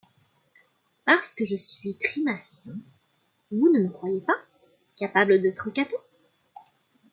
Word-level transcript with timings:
Parce 1.05 1.35
que 1.35 1.45
je 1.45 1.55
suis 1.55 1.95
Trimalcion, 1.99 2.73
vous 3.51 3.69
ne 3.71 3.83
me 3.83 3.89
croyez 3.89 4.21
pas 4.21 4.41
capable 4.97 5.39
d’être 5.39 5.69
Caton! 5.69 5.99